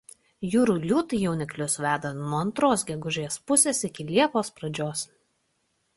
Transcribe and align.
Jūrų 0.53 0.75
liūtai 0.85 1.19
jauniklius 1.23 1.75
veda 1.85 2.11
nuo 2.21 2.39
antros 2.45 2.85
gegužės 2.93 3.39
pusės 3.53 3.83
iki 3.91 4.11
liepos 4.11 4.51
pradžios. 4.57 5.05